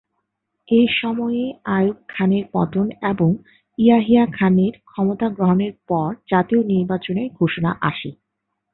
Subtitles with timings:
[0.67, 1.43] এ সময়ে
[1.69, 3.29] আইয়ুব খানের পতন এবং
[3.77, 8.09] ইয়াহিয়া খানের ক্ষমতা গ্রহণের পর জাতীয় নির্বাচনের ঘোষণা আসে।